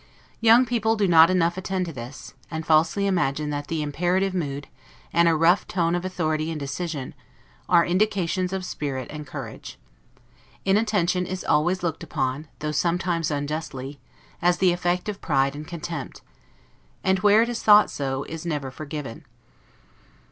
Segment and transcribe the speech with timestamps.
[0.39, 4.67] Young people do not enough attend to this; and falsely imagine that the imperative mood,
[5.13, 7.13] and a rough tone of authority and decision,
[7.69, 9.77] are indications of spirit and courage.
[10.65, 13.99] Inattention is always looked upon, though sometimes unjustly,
[14.41, 16.23] as the effect of pride and contempt;
[17.03, 19.23] and where it is thought so, is never forgiven.